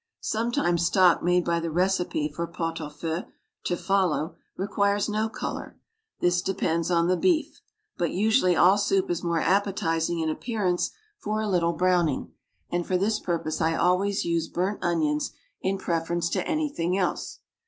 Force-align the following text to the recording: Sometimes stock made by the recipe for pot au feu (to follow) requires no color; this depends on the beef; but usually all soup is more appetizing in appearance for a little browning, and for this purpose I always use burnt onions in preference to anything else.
Sometimes 0.19 0.83
stock 0.83 1.21
made 1.21 1.45
by 1.45 1.59
the 1.59 1.69
recipe 1.69 2.27
for 2.27 2.47
pot 2.47 2.81
au 2.81 2.89
feu 2.89 3.21
(to 3.65 3.77
follow) 3.77 4.35
requires 4.57 5.07
no 5.07 5.29
color; 5.29 5.77
this 6.21 6.41
depends 6.41 6.89
on 6.89 7.07
the 7.07 7.15
beef; 7.15 7.61
but 7.97 8.09
usually 8.09 8.55
all 8.55 8.79
soup 8.79 9.11
is 9.11 9.21
more 9.23 9.37
appetizing 9.39 10.17
in 10.19 10.27
appearance 10.27 10.89
for 11.19 11.39
a 11.39 11.47
little 11.47 11.73
browning, 11.73 12.31
and 12.71 12.87
for 12.87 12.97
this 12.97 13.19
purpose 13.19 13.61
I 13.61 13.75
always 13.75 14.25
use 14.25 14.47
burnt 14.47 14.83
onions 14.83 15.33
in 15.61 15.77
preference 15.77 16.29
to 16.31 16.47
anything 16.47 16.97
else. 16.97 17.41